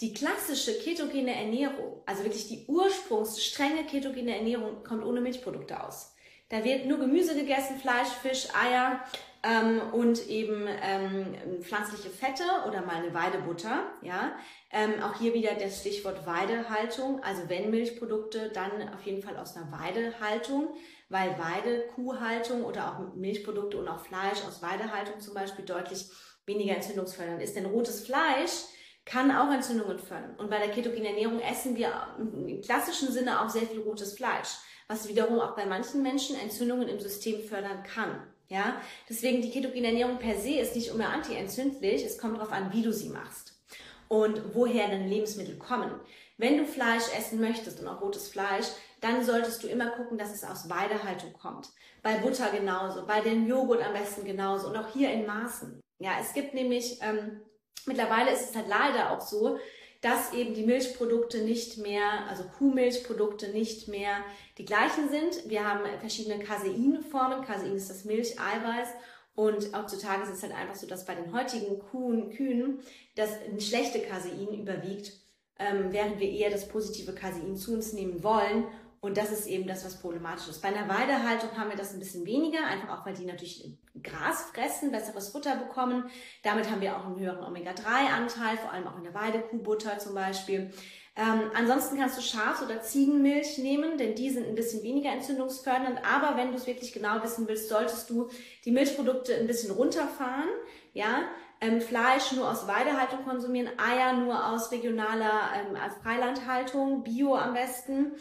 Die 0.00 0.12
klassische 0.12 0.78
ketogene 0.78 1.34
Ernährung, 1.34 2.02
also 2.04 2.22
wirklich 2.24 2.48
die 2.48 2.66
ursprungsstrenge 2.66 3.84
ketogene 3.84 4.36
Ernährung, 4.36 4.84
kommt 4.84 5.04
ohne 5.04 5.22
Milchprodukte 5.22 5.82
aus. 5.82 6.14
Da 6.48 6.62
wird 6.62 6.86
nur 6.86 6.98
Gemüse 6.98 7.34
gegessen, 7.34 7.78
Fleisch, 7.78 8.08
Fisch, 8.22 8.48
Eier 8.54 9.00
ähm, 9.42 9.80
und 9.92 10.28
eben 10.28 10.68
ähm, 10.82 11.62
pflanzliche 11.62 12.10
Fette 12.10 12.44
oder 12.68 12.82
mal 12.82 12.96
eine 12.96 13.14
Weidebutter. 13.14 13.84
Ja, 14.02 14.36
ähm, 14.70 15.02
auch 15.02 15.18
hier 15.18 15.34
wieder 15.34 15.54
das 15.54 15.80
Stichwort 15.80 16.26
Weidehaltung. 16.26 17.22
Also 17.24 17.48
wenn 17.48 17.70
Milchprodukte, 17.70 18.50
dann 18.50 18.70
auf 18.94 19.02
jeden 19.02 19.22
Fall 19.22 19.36
aus 19.36 19.56
einer 19.56 19.72
Weidehaltung, 19.72 20.68
weil 21.08 21.36
Weide-Kuhhaltung 21.38 22.64
oder 22.64 22.92
auch 22.92 23.14
Milchprodukte 23.14 23.78
und 23.78 23.88
auch 23.88 24.00
Fleisch 24.00 24.44
aus 24.46 24.62
Weidehaltung 24.62 25.20
zum 25.20 25.34
Beispiel 25.34 25.64
deutlich 25.64 26.10
weniger 26.46 26.74
entzündungsfördernd 26.74 27.42
ist. 27.42 27.56
Denn 27.56 27.66
rotes 27.66 28.06
Fleisch 28.06 28.64
kann 29.04 29.30
auch 29.30 29.52
Entzündungen 29.52 29.98
fördern. 29.98 30.34
Und 30.38 30.50
bei 30.50 30.58
der 30.58 30.70
ketogenen 30.70 31.06
Ernährung 31.06 31.40
essen 31.40 31.76
wir 31.76 31.92
im 32.18 32.60
klassischen 32.60 33.12
Sinne 33.12 33.40
auch 33.40 33.48
sehr 33.48 33.62
viel 33.62 33.80
rotes 33.80 34.14
Fleisch, 34.14 34.56
was 34.88 35.08
wiederum 35.08 35.40
auch 35.40 35.54
bei 35.54 35.66
manchen 35.66 36.02
Menschen 36.02 36.36
Entzündungen 36.36 36.88
im 36.88 37.00
System 37.00 37.40
fördern 37.42 37.82
kann. 37.82 38.22
Ja, 38.48 38.80
deswegen 39.08 39.42
die 39.42 39.50
ketogene 39.50 39.88
Ernährung 39.88 40.18
per 40.18 40.36
se 40.36 40.60
ist 40.60 40.76
nicht 40.76 40.88
immer 40.88 41.08
antientzündlich. 41.08 42.04
Es 42.04 42.18
kommt 42.18 42.36
darauf 42.36 42.52
an, 42.52 42.72
wie 42.72 42.82
du 42.82 42.92
sie 42.92 43.08
machst 43.08 43.60
und 44.08 44.54
woher 44.54 44.86
deine 44.88 45.08
Lebensmittel 45.08 45.56
kommen. 45.56 45.90
Wenn 46.38 46.58
du 46.58 46.64
Fleisch 46.64 47.04
essen 47.16 47.40
möchtest 47.40 47.80
und 47.80 47.88
auch 47.88 48.00
rotes 48.00 48.28
Fleisch, 48.28 48.66
dann 49.00 49.24
solltest 49.24 49.62
du 49.62 49.68
immer 49.68 49.90
gucken, 49.90 50.18
dass 50.18 50.32
es 50.32 50.44
aus 50.44 50.68
Weidehaltung 50.68 51.32
kommt. 51.32 51.70
Bei 52.02 52.18
Butter 52.18 52.50
genauso, 52.50 53.06
bei 53.06 53.20
dem 53.20 53.46
Joghurt 53.46 53.84
am 53.84 53.94
besten 53.94 54.24
genauso 54.24 54.68
und 54.68 54.76
auch 54.76 54.92
hier 54.92 55.10
in 55.12 55.26
Maßen. 55.26 55.80
Ja, 55.98 56.18
es 56.20 56.34
gibt 56.34 56.54
nämlich, 56.54 56.98
ähm, 57.02 57.40
mittlerweile 57.86 58.32
ist 58.32 58.50
es 58.50 58.56
halt 58.56 58.68
leider 58.68 59.12
auch 59.12 59.20
so, 59.20 59.58
dass 60.02 60.32
eben 60.34 60.54
die 60.54 60.64
Milchprodukte 60.64 61.38
nicht 61.38 61.78
mehr, 61.78 62.26
also 62.28 62.44
Kuhmilchprodukte 62.44 63.48
nicht 63.48 63.88
mehr 63.88 64.18
die 64.58 64.64
gleichen 64.64 65.08
sind. 65.08 65.48
Wir 65.48 65.66
haben 65.66 65.80
verschiedene 66.00 66.38
Caseinformen. 66.44 67.44
Casein 67.44 67.74
ist 67.74 67.90
das 67.90 68.04
Milcheiweiß. 68.04 68.88
Und 69.34 69.76
heutzutage 69.76 70.22
ist 70.22 70.30
es 70.30 70.42
halt 70.42 70.54
einfach 70.54 70.74
so, 70.74 70.86
dass 70.86 71.04
bei 71.04 71.14
den 71.14 71.32
heutigen 71.32 71.78
Kuhen, 71.78 72.30
Kühen 72.30 72.80
das 73.16 73.30
schlechte 73.58 74.00
Casein 74.00 74.48
überwiegt, 74.48 75.12
ähm, 75.58 75.88
während 75.90 76.20
wir 76.20 76.30
eher 76.30 76.50
das 76.50 76.68
positive 76.68 77.12
Casein 77.12 77.56
zu 77.56 77.74
uns 77.74 77.92
nehmen 77.92 78.22
wollen 78.22 78.66
und 79.06 79.16
das 79.16 79.30
ist 79.30 79.46
eben 79.46 79.66
das, 79.66 79.84
was 79.84 80.00
problematisch 80.00 80.48
ist. 80.48 80.62
Bei 80.62 80.68
einer 80.68 80.88
Weidehaltung 80.88 81.56
haben 81.56 81.70
wir 81.70 81.76
das 81.76 81.92
ein 81.92 82.00
bisschen 82.00 82.26
weniger, 82.26 82.66
einfach 82.66 82.90
auch, 82.90 83.06
weil 83.06 83.14
die 83.14 83.24
natürlich 83.24 83.72
Gras 84.02 84.50
fressen, 84.52 84.90
besseres 84.90 85.28
Futter 85.28 85.56
bekommen. 85.56 86.10
Damit 86.42 86.70
haben 86.70 86.80
wir 86.80 86.96
auch 86.96 87.06
einen 87.06 87.18
höheren 87.18 87.44
Omega-3-Anteil, 87.44 88.56
vor 88.58 88.72
allem 88.72 88.86
auch 88.86 88.98
in 88.98 89.04
der 89.04 89.14
Weidekuhbutter 89.14 89.98
zum 89.98 90.14
Beispiel. 90.14 90.72
Ähm, 91.18 91.50
ansonsten 91.54 91.96
kannst 91.96 92.18
du 92.18 92.22
Schafs- 92.22 92.62
oder 92.62 92.82
Ziegenmilch 92.82 93.56
nehmen, 93.58 93.96
denn 93.96 94.14
die 94.14 94.28
sind 94.28 94.46
ein 94.46 94.54
bisschen 94.54 94.82
weniger 94.82 95.10
entzündungsfördernd. 95.10 96.00
Aber 96.04 96.36
wenn 96.36 96.50
du 96.50 96.56
es 96.56 96.66
wirklich 96.66 96.92
genau 96.92 97.22
wissen 97.22 97.48
willst, 97.48 97.68
solltest 97.68 98.10
du 98.10 98.28
die 98.64 98.72
Milchprodukte 98.72 99.34
ein 99.34 99.46
bisschen 99.46 99.70
runterfahren. 99.70 100.48
Ja, 100.92 101.22
ähm, 101.60 101.80
Fleisch 101.80 102.32
nur 102.32 102.50
aus 102.50 102.66
Weidehaltung 102.66 103.24
konsumieren, 103.24 103.70
Eier 103.78 104.12
nur 104.12 104.46
aus 104.48 104.70
regionaler 104.72 105.50
ähm, 105.54 105.76
Freilandhaltung, 106.02 107.02
Bio 107.02 107.34
am 107.34 107.54
besten 107.54 108.12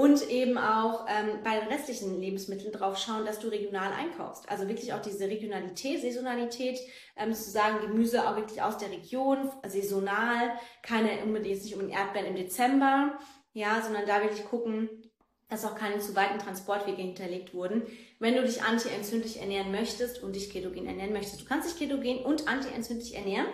und 0.00 0.30
eben 0.30 0.56
auch 0.56 1.04
ähm, 1.10 1.40
bei 1.44 1.60
den 1.60 1.68
restlichen 1.68 2.18
Lebensmitteln 2.18 2.72
drauf 2.72 2.96
schauen, 2.96 3.26
dass 3.26 3.38
du 3.38 3.48
regional 3.48 3.92
einkaufst. 3.92 4.48
Also 4.48 4.66
wirklich 4.66 4.94
auch 4.94 5.02
diese 5.02 5.28
Regionalität, 5.28 6.00
Saisonalität, 6.00 6.78
ähm, 7.16 7.34
zu 7.34 7.50
sagen, 7.50 7.86
Gemüse 7.86 8.26
auch 8.26 8.36
wirklich 8.36 8.62
aus 8.62 8.78
der 8.78 8.90
Region, 8.90 9.50
saisonal, 9.68 10.52
keine 10.82 11.22
unbedingt 11.22 11.62
nicht 11.62 11.74
um 11.74 11.80
den 11.80 11.90
Erdbeeren 11.90 12.28
im 12.28 12.36
Dezember, 12.36 13.18
ja, 13.52 13.82
sondern 13.82 14.06
da 14.06 14.22
wirklich 14.22 14.46
gucken, 14.46 14.88
dass 15.50 15.66
auch 15.66 15.74
keine 15.74 15.98
zu 15.98 16.16
weiten 16.16 16.38
Transportwege 16.38 17.02
hinterlegt 17.02 17.52
wurden. 17.52 17.82
Wenn 18.20 18.36
du 18.36 18.42
dich 18.42 18.62
antientzündlich 18.62 19.38
ernähren 19.38 19.70
möchtest 19.70 20.22
und 20.22 20.34
dich 20.34 20.50
ketogen 20.50 20.86
ernähren 20.86 21.12
möchtest, 21.12 21.42
du 21.42 21.44
kannst 21.44 21.68
dich 21.68 21.78
ketogen 21.78 22.24
und 22.24 22.48
antientzündlich 22.48 23.16
ernähren. 23.16 23.48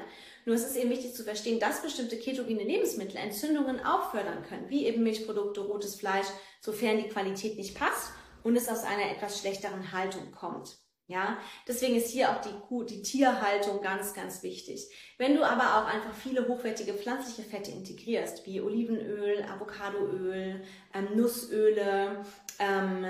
Nur 0.46 0.54
es 0.54 0.64
ist 0.64 0.76
eben 0.76 0.90
wichtig 0.90 1.12
zu 1.12 1.24
verstehen, 1.24 1.58
dass 1.58 1.82
bestimmte 1.82 2.16
ketogene 2.16 2.62
Lebensmittel 2.62 3.16
Entzündungen 3.16 3.84
auch 3.84 4.12
fördern 4.12 4.44
können, 4.48 4.70
wie 4.70 4.86
eben 4.86 5.02
Milchprodukte, 5.02 5.60
rotes 5.60 5.96
Fleisch, 5.96 6.28
sofern 6.60 6.98
die 6.98 7.08
Qualität 7.08 7.58
nicht 7.58 7.76
passt 7.76 8.12
und 8.44 8.54
es 8.54 8.68
aus 8.68 8.84
einer 8.84 9.10
etwas 9.10 9.40
schlechteren 9.40 9.90
Haltung 9.90 10.30
kommt. 10.30 10.78
Ja, 11.08 11.38
deswegen 11.66 11.96
ist 11.96 12.10
hier 12.10 12.30
auch 12.30 12.40
die 12.40 12.86
die 12.86 13.02
Tierhaltung 13.02 13.80
ganz, 13.80 14.14
ganz 14.14 14.42
wichtig. 14.44 14.88
Wenn 15.18 15.36
du 15.36 15.44
aber 15.44 15.78
auch 15.78 15.86
einfach 15.86 16.14
viele 16.14 16.46
hochwertige 16.46 16.94
pflanzliche 16.94 17.48
Fette 17.48 17.72
integrierst, 17.72 18.46
wie 18.46 18.60
Olivenöl, 18.60 19.44
Avocadoöl, 19.44 20.64
ähm, 20.94 21.08
Nussöle 21.16 22.24
ähm, 22.58 23.06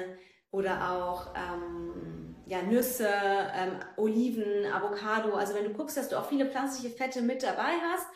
oder 0.50 0.90
auch 0.90 1.34
ähm, 1.34 2.25
ja, 2.46 2.62
Nüsse, 2.62 3.08
ähm, 3.08 3.78
Oliven, 3.96 4.66
Avocado, 4.72 5.34
also 5.34 5.54
wenn 5.54 5.64
du 5.64 5.72
guckst, 5.72 5.96
dass 5.96 6.08
du 6.08 6.18
auch 6.18 6.28
viele 6.28 6.46
pflanzliche 6.46 6.94
Fette 6.94 7.22
mit 7.22 7.42
dabei 7.42 7.72
hast 7.90 8.06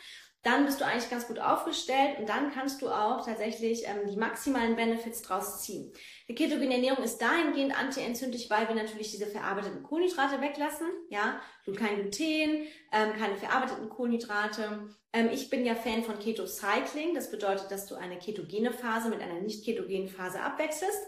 dann 0.43 0.65
bist 0.65 0.81
du 0.81 0.85
eigentlich 0.85 1.09
ganz 1.09 1.27
gut 1.27 1.39
aufgestellt 1.39 2.17
und 2.17 2.27
dann 2.27 2.51
kannst 2.51 2.81
du 2.81 2.89
auch 2.89 3.23
tatsächlich 3.23 3.83
ähm, 3.85 4.09
die 4.09 4.17
maximalen 4.17 4.75
Benefits 4.75 5.21
draus 5.21 5.61
ziehen. 5.61 5.93
Die 6.27 6.33
ketogene 6.33 6.73
Ernährung 6.73 7.03
ist 7.03 7.19
dahingehend 7.19 7.77
antientzündlich, 7.77 8.49
weil 8.49 8.67
wir 8.67 8.73
natürlich 8.73 9.11
diese 9.11 9.27
verarbeiteten 9.27 9.83
Kohlenhydrate 9.83 10.41
weglassen. 10.41 10.87
Ja, 11.09 11.39
kein 11.77 12.01
Gluten, 12.01 12.65
ähm, 12.91 13.13
keine 13.19 13.35
verarbeiteten 13.35 13.89
Kohlenhydrate. 13.89 14.89
Ähm, 15.13 15.29
ich 15.31 15.51
bin 15.51 15.63
ja 15.63 15.75
Fan 15.75 16.03
von 16.03 16.17
Keto-Cycling. 16.17 17.13
Das 17.13 17.29
bedeutet, 17.29 17.69
dass 17.69 17.85
du 17.85 17.93
eine 17.93 18.17
ketogene 18.17 18.73
Phase 18.73 19.09
mit 19.09 19.21
einer 19.21 19.41
nicht 19.41 19.63
ketogenen 19.63 20.09
Phase 20.09 20.41
abwechselst. 20.41 21.03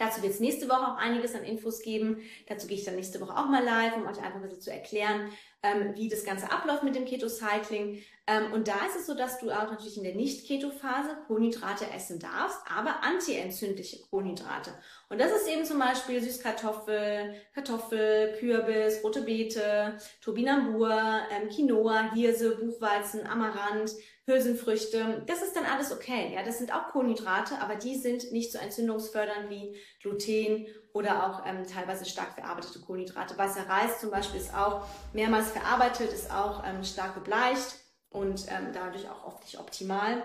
Dazu 0.00 0.22
wird 0.22 0.32
es 0.32 0.40
nächste 0.40 0.66
Woche 0.70 0.80
auch 0.80 0.96
einiges 0.96 1.34
an 1.34 1.44
Infos 1.44 1.82
geben. 1.82 2.22
Dazu 2.48 2.66
gehe 2.66 2.78
ich 2.78 2.84
dann 2.84 2.96
nächste 2.96 3.20
Woche 3.20 3.36
auch 3.36 3.50
mal 3.50 3.62
live, 3.62 3.98
um 3.98 4.06
euch 4.06 4.16
einfach 4.16 4.36
ein 4.36 4.40
bisschen 4.40 4.62
zu 4.62 4.72
erklären, 4.72 5.28
ähm, 5.62 5.94
wie 5.94 6.08
das 6.08 6.24
Ganze 6.24 6.50
abläuft 6.50 6.82
mit 6.82 6.94
dem 6.94 7.04
Keto-Cycling. 7.04 8.02
Ähm, 8.26 8.52
und 8.52 8.68
da 8.68 8.86
ist 8.86 8.96
es 8.96 9.06
so, 9.06 9.14
dass 9.14 9.40
du 9.40 9.50
auch 9.50 9.70
natürlich 9.70 9.96
in 9.96 10.04
der 10.04 10.14
Nicht-Keto-Phase 10.14 11.18
Kohlenhydrate 11.26 11.84
essen 11.94 12.18
darfst, 12.18 12.58
aber 12.74 13.02
antientzündliche 13.02 14.00
Kohlenhydrate. 14.08 14.72
Und 15.08 15.20
das 15.20 15.32
ist 15.32 15.48
eben 15.48 15.64
zum 15.64 15.78
Beispiel 15.78 16.22
Süßkartoffel, 16.22 17.34
Kartoffel, 17.54 18.36
Kürbis, 18.38 19.02
rote 19.02 19.22
Beete, 19.22 19.98
Turbinambur, 20.20 20.92
ähm, 21.30 21.48
Quinoa, 21.48 22.12
Hirse, 22.14 22.56
Buchweizen, 22.56 23.26
Amaranth, 23.26 23.92
Hülsenfrüchte. 24.26 25.24
Das 25.26 25.42
ist 25.42 25.56
dann 25.56 25.64
alles 25.64 25.92
okay. 25.92 26.32
Ja, 26.34 26.42
das 26.42 26.58
sind 26.58 26.74
auch 26.74 26.88
Kohlenhydrate, 26.88 27.60
aber 27.60 27.76
die 27.76 27.96
sind 27.96 28.32
nicht 28.32 28.52
so 28.52 28.58
entzündungsfördernd 28.58 29.50
wie 29.50 29.76
Gluten 30.00 30.66
oder 30.92 31.26
auch 31.26 31.46
ähm, 31.46 31.66
teilweise 31.66 32.04
stark 32.04 32.34
verarbeitete 32.34 32.80
Kohlenhydrate. 32.80 33.36
Weißer 33.38 33.68
Reis 33.68 34.00
zum 34.00 34.10
Beispiel 34.10 34.40
ist 34.40 34.54
auch 34.54 34.86
mehrmals 35.12 35.50
verarbeitet, 35.50 36.12
ist 36.12 36.30
auch 36.30 36.64
ähm, 36.66 36.84
stark 36.84 37.14
gebleicht 37.14 37.76
und 38.10 38.46
ähm, 38.48 38.68
dadurch 38.72 39.08
auch 39.08 39.24
oft 39.24 39.44
nicht 39.44 39.58
optimal. 39.58 40.22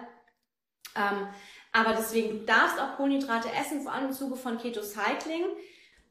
Ähm, 0.96 1.28
aber 1.72 1.94
deswegen, 1.94 2.40
du 2.40 2.46
darfst 2.46 2.80
auch 2.80 2.96
Kohlenhydrate 2.96 3.50
essen, 3.52 3.82
vor 3.82 3.92
allem 3.92 4.06
im 4.06 4.14
Zuge 4.14 4.36
von 4.36 4.58
Keto-Cycling. 4.58 5.46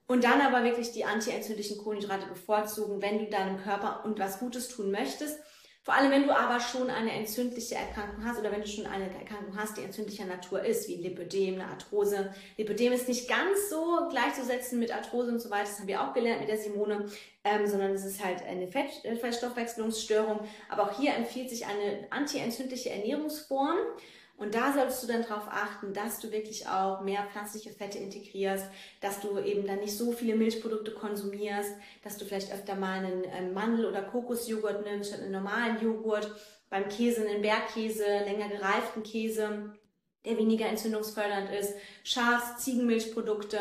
Und 0.06 0.25
dann 0.25 0.42
aber 0.42 0.64
wirklich 0.64 0.92
die 0.92 1.06
antientzündlichen 1.06 1.78
Kohlenhydrate 1.78 2.26
bevorzugen, 2.26 3.00
wenn 3.00 3.20
du 3.20 3.30
deinem 3.30 3.56
Körper 3.56 4.04
und 4.04 4.18
was 4.18 4.38
Gutes 4.38 4.68
tun 4.68 4.90
möchtest. 4.90 5.38
Vor 5.84 5.92
allem, 5.92 6.10
wenn 6.10 6.22
du 6.22 6.34
aber 6.34 6.60
schon 6.60 6.88
eine 6.88 7.12
entzündliche 7.12 7.74
Erkrankung 7.74 8.24
hast 8.24 8.40
oder 8.40 8.50
wenn 8.50 8.62
du 8.62 8.66
schon 8.66 8.86
eine 8.86 9.04
Erkrankung 9.04 9.54
hast, 9.54 9.76
die 9.76 9.82
entzündlicher 9.82 10.24
Natur 10.24 10.64
ist, 10.64 10.88
wie 10.88 10.94
Lipödem, 10.94 11.56
eine 11.56 11.66
Arthrose. 11.66 12.34
Lipödem 12.56 12.94
ist 12.94 13.06
nicht 13.06 13.28
ganz 13.28 13.68
so 13.68 14.08
gleichzusetzen 14.08 14.78
mit 14.78 14.94
Arthrose 14.94 15.30
und 15.30 15.40
so 15.40 15.50
weiter, 15.50 15.64
das 15.64 15.80
haben 15.80 15.86
wir 15.86 16.00
auch 16.00 16.14
gelernt 16.14 16.40
mit 16.40 16.48
der 16.48 16.56
Simone, 16.56 17.04
ähm, 17.44 17.66
sondern 17.66 17.90
es 17.90 18.06
ist 18.06 18.24
halt 18.24 18.42
eine 18.46 18.64
äh, 18.64 19.16
Fettstoffwechselungsstörung. 19.16 20.40
Aber 20.70 20.84
auch 20.84 20.98
hier 20.98 21.14
empfiehlt 21.16 21.50
sich 21.50 21.66
eine 21.66 22.06
antientzündliche 22.08 22.88
Ernährungsform. 22.88 23.76
Und 24.36 24.54
da 24.54 24.72
solltest 24.72 25.02
du 25.02 25.06
dann 25.06 25.22
darauf 25.22 25.46
achten, 25.48 25.92
dass 25.92 26.18
du 26.18 26.32
wirklich 26.32 26.66
auch 26.68 27.02
mehr 27.02 27.24
pflanzliche 27.30 27.70
Fette 27.70 27.98
integrierst, 27.98 28.66
dass 29.00 29.20
du 29.20 29.38
eben 29.38 29.66
dann 29.66 29.78
nicht 29.78 29.96
so 29.96 30.10
viele 30.10 30.34
Milchprodukte 30.34 30.90
konsumierst, 30.92 31.70
dass 32.02 32.16
du 32.16 32.24
vielleicht 32.24 32.52
öfter 32.52 32.74
mal 32.74 33.04
einen 33.04 33.24
ähm, 33.24 33.54
Mandel- 33.54 33.86
oder 33.86 34.02
Kokosjoghurt 34.02 34.84
nimmst 34.84 35.10
statt 35.10 35.22
einen 35.22 35.32
normalen 35.32 35.80
Joghurt, 35.80 36.34
beim 36.68 36.88
Käse 36.88 37.26
einen 37.26 37.42
Bergkäse, 37.42 38.04
länger 38.04 38.48
gereiften 38.48 39.04
Käse 39.04 39.72
der 40.25 40.38
weniger 40.38 40.66
entzündungsfördernd 40.66 41.50
ist, 41.50 41.75
Schafs-, 42.02 42.64
Ziegenmilchprodukte, 42.64 43.59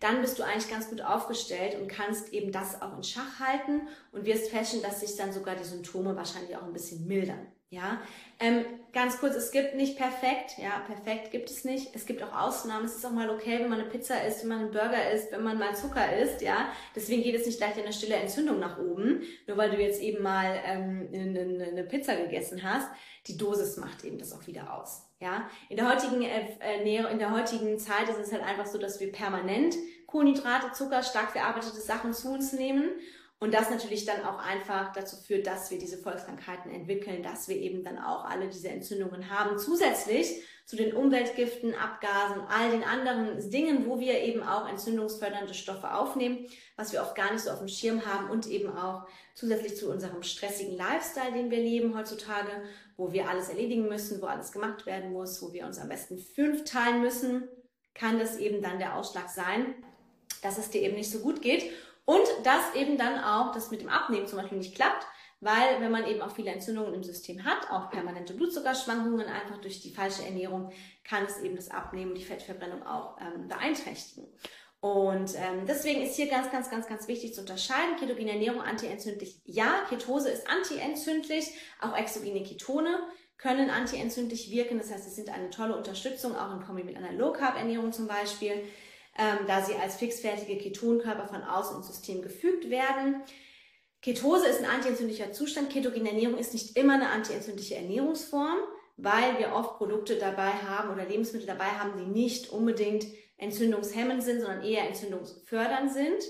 dann 0.00 0.20
bist 0.20 0.38
du 0.38 0.42
eigentlich 0.42 0.70
ganz 0.70 0.88
gut 0.88 1.02
aufgestellt 1.02 1.78
und 1.78 1.88
kannst 1.88 2.32
eben 2.32 2.52
das 2.52 2.80
auch 2.80 2.96
in 2.96 3.04
Schach 3.04 3.40
halten 3.40 3.82
und 4.12 4.24
wirst 4.24 4.50
feststellen, 4.50 4.84
dass 4.84 5.00
sich 5.00 5.16
dann 5.16 5.32
sogar 5.32 5.56
die 5.56 5.64
Symptome 5.64 6.16
wahrscheinlich 6.16 6.56
auch 6.56 6.62
ein 6.62 6.72
bisschen 6.72 7.06
mildern. 7.06 7.46
Ja, 7.68 8.00
ähm, 8.38 8.64
ganz 8.92 9.18
kurz, 9.18 9.34
es 9.34 9.50
gibt 9.50 9.74
nicht 9.74 9.96
perfekt, 9.96 10.52
ja, 10.56 10.78
perfekt 10.86 11.32
gibt 11.32 11.50
es 11.50 11.64
nicht. 11.64 11.96
Es 11.96 12.06
gibt 12.06 12.22
auch 12.22 12.32
Ausnahmen. 12.32 12.84
Es 12.84 12.94
ist 12.94 13.04
auch 13.04 13.10
mal 13.10 13.28
okay, 13.28 13.58
wenn 13.58 13.68
man 13.68 13.80
eine 13.80 13.90
Pizza 13.90 14.24
isst, 14.24 14.42
wenn 14.42 14.50
man 14.50 14.58
einen 14.60 14.70
Burger 14.70 15.10
isst, 15.10 15.32
wenn 15.32 15.42
man 15.42 15.58
mal 15.58 15.74
Zucker 15.74 16.16
isst, 16.16 16.42
ja. 16.42 16.68
Deswegen 16.94 17.24
geht 17.24 17.34
es 17.34 17.44
nicht 17.44 17.58
gleich 17.58 17.76
eine 17.76 17.92
stille 17.92 18.14
Entzündung 18.14 18.60
nach 18.60 18.78
oben, 18.78 19.22
nur 19.48 19.56
weil 19.56 19.70
du 19.70 19.82
jetzt 19.82 20.00
eben 20.00 20.22
mal 20.22 20.60
ähm, 20.64 21.08
eine, 21.12 21.66
eine 21.66 21.82
Pizza 21.82 22.14
gegessen 22.14 22.62
hast. 22.62 22.88
Die 23.26 23.36
Dosis 23.36 23.78
macht 23.78 24.04
eben 24.04 24.18
das 24.18 24.32
auch 24.32 24.46
wieder 24.46 24.72
aus. 24.72 25.05
Ja, 25.18 25.48
in 25.70 25.76
der 25.76 25.88
heutigen 25.88 26.20
äh, 26.22 26.82
in 27.10 27.18
der 27.18 27.30
heutigen 27.30 27.78
Zeit 27.78 28.08
ist 28.08 28.18
es 28.18 28.32
halt 28.32 28.42
einfach 28.42 28.66
so, 28.66 28.76
dass 28.78 29.00
wir 29.00 29.10
permanent 29.10 29.74
Kohlenhydrate, 30.06 30.72
Zucker, 30.72 31.02
stark 31.02 31.30
verarbeitete 31.32 31.80
Sachen 31.80 32.12
zu 32.12 32.32
uns 32.32 32.52
nehmen 32.52 32.90
und 33.38 33.52
das 33.52 33.68
natürlich 33.68 34.06
dann 34.06 34.24
auch 34.24 34.38
einfach 34.38 34.94
dazu 34.94 35.16
führt, 35.16 35.46
dass 35.46 35.70
wir 35.70 35.78
diese 35.78 35.98
Volkskrankheiten 35.98 36.72
entwickeln, 36.72 37.22
dass 37.22 37.48
wir 37.48 37.56
eben 37.56 37.84
dann 37.84 37.98
auch 37.98 38.24
alle 38.24 38.48
diese 38.48 38.68
Entzündungen 38.68 39.28
haben. 39.28 39.58
Zusätzlich 39.58 40.42
zu 40.64 40.74
den 40.74 40.94
Umweltgiften, 40.94 41.74
Abgasen, 41.74 42.40
all 42.48 42.70
den 42.70 42.82
anderen 42.82 43.50
Dingen, 43.50 43.86
wo 43.86 44.00
wir 44.00 44.20
eben 44.22 44.42
auch 44.42 44.66
entzündungsfördernde 44.66 45.52
Stoffe 45.52 45.92
aufnehmen, 45.92 46.46
was 46.76 46.92
wir 46.92 47.02
oft 47.02 47.14
gar 47.14 47.30
nicht 47.30 47.42
so 47.42 47.50
auf 47.50 47.58
dem 47.58 47.68
Schirm 47.68 48.06
haben 48.06 48.30
und 48.30 48.46
eben 48.46 48.74
auch 48.74 49.06
zusätzlich 49.34 49.76
zu 49.76 49.90
unserem 49.90 50.22
stressigen 50.22 50.74
Lifestyle, 50.74 51.32
den 51.32 51.50
wir 51.50 51.58
leben 51.58 51.96
heutzutage, 51.96 52.50
wo 52.96 53.12
wir 53.12 53.28
alles 53.28 53.50
erledigen 53.50 53.86
müssen, 53.86 54.22
wo 54.22 54.26
alles 54.26 54.50
gemacht 54.50 54.86
werden 54.86 55.12
muss, 55.12 55.42
wo 55.42 55.52
wir 55.52 55.66
uns 55.66 55.78
am 55.78 55.90
besten 55.90 56.18
fünf 56.18 56.64
teilen 56.64 57.02
müssen, 57.02 57.46
kann 57.94 58.18
das 58.18 58.38
eben 58.38 58.62
dann 58.62 58.78
der 58.78 58.96
Ausschlag 58.96 59.28
sein, 59.28 59.74
dass 60.42 60.56
es 60.56 60.70
dir 60.70 60.80
eben 60.82 60.96
nicht 60.96 61.10
so 61.10 61.18
gut 61.18 61.42
geht 61.42 61.70
und 62.06 62.26
dass 62.44 62.74
eben 62.74 62.96
dann 62.96 63.22
auch 63.22 63.52
das 63.52 63.70
mit 63.70 63.82
dem 63.82 63.90
Abnehmen 63.90 64.26
zum 64.26 64.38
Beispiel 64.38 64.58
nicht 64.58 64.74
klappt, 64.74 65.06
weil 65.40 65.80
wenn 65.80 65.90
man 65.90 66.06
eben 66.06 66.22
auch 66.22 66.30
viele 66.30 66.50
Entzündungen 66.50 66.94
im 66.94 67.02
System 67.02 67.44
hat, 67.44 67.70
auch 67.70 67.90
permanente 67.90 68.32
Blutzuckerschwankungen 68.32 69.26
einfach 69.26 69.58
durch 69.58 69.80
die 69.82 69.92
falsche 69.92 70.24
Ernährung, 70.24 70.72
kann 71.04 71.24
es 71.26 71.38
eben 71.40 71.56
das 71.56 71.70
Abnehmen 71.70 72.12
und 72.12 72.18
die 72.18 72.24
Fettverbrennung 72.24 72.86
auch 72.86 73.18
ähm, 73.20 73.48
beeinträchtigen. 73.48 74.26
Und 74.80 75.34
ähm, 75.34 75.66
deswegen 75.66 76.02
ist 76.02 76.16
hier 76.16 76.28
ganz, 76.28 76.50
ganz, 76.50 76.70
ganz, 76.70 76.86
ganz 76.86 77.08
wichtig 77.08 77.34
zu 77.34 77.40
unterscheiden. 77.40 77.96
Ketogene 77.98 78.30
Ernährung 78.30 78.62
antientzündlich. 78.62 79.40
Ja, 79.44 79.84
Ketose 79.88 80.30
ist 80.30 80.48
antientzündlich. 80.48 81.50
Auch 81.80 81.96
exogene 81.96 82.42
Ketone 82.42 83.00
können 83.36 83.68
antientzündlich 83.68 84.50
wirken. 84.50 84.78
Das 84.78 84.92
heißt, 84.92 85.04
sie 85.04 85.10
sind 85.10 85.30
eine 85.30 85.50
tolle 85.50 85.76
Unterstützung, 85.76 86.36
auch 86.36 86.52
in 86.54 86.64
Kombi 86.64 86.84
mit 86.84 86.96
einer 86.96 87.12
Low-Carb-Ernährung 87.12 87.92
zum 87.92 88.06
Beispiel 88.06 88.62
ähm, 89.18 89.46
da 89.46 89.62
sie 89.62 89.74
als 89.74 89.96
fixfertige 89.96 90.58
Ketonkörper 90.58 91.26
von 91.26 91.42
außen 91.42 91.76
ins 91.76 91.88
System 91.88 92.22
gefügt 92.22 92.70
werden. 92.70 93.22
Ketose 94.02 94.46
ist 94.46 94.60
ein 94.60 94.70
antientzündlicher 94.70 95.32
Zustand. 95.32 95.70
Ketogene 95.70 96.10
Ernährung 96.10 96.38
ist 96.38 96.52
nicht 96.52 96.76
immer 96.76 96.94
eine 96.94 97.08
antientzündliche 97.10 97.76
Ernährungsform, 97.76 98.58
weil 98.96 99.38
wir 99.38 99.52
oft 99.52 99.78
Produkte 99.78 100.16
dabei 100.16 100.50
haben 100.50 100.90
oder 100.90 101.06
Lebensmittel 101.06 101.46
dabei 101.46 101.70
haben, 101.70 101.98
die 101.98 102.10
nicht 102.10 102.50
unbedingt 102.50 103.06
entzündungshemmend 103.36 104.22
sind, 104.22 104.40
sondern 104.40 104.62
eher 104.62 104.86
entzündungsfördernd 104.86 105.92
sind. 105.92 106.22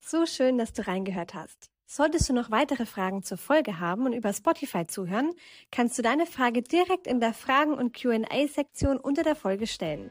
So 0.00 0.26
schön, 0.26 0.58
dass 0.58 0.72
du 0.72 0.86
reingehört 0.86 1.34
hast. 1.34 1.70
Solltest 1.86 2.28
du 2.28 2.32
noch 2.32 2.50
weitere 2.50 2.86
Fragen 2.86 3.22
zur 3.22 3.38
Folge 3.38 3.78
haben 3.78 4.06
und 4.06 4.14
über 4.14 4.32
Spotify 4.32 4.86
zuhören, 4.86 5.32
kannst 5.70 5.98
du 5.98 6.02
deine 6.02 6.26
Frage 6.26 6.62
direkt 6.62 7.06
in 7.06 7.20
der 7.20 7.34
Fragen- 7.34 7.74
und 7.74 7.94
QA-Sektion 7.94 8.98
unter 8.98 9.22
der 9.22 9.36
Folge 9.36 9.66
stellen. 9.66 10.10